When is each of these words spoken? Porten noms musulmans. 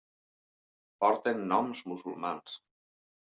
Porten 1.05 1.43
noms 1.51 1.83
musulmans. 1.93 2.57